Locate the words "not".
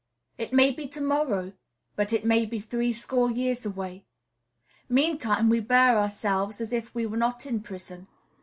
7.17-7.45